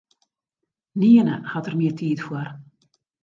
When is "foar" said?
2.25-2.49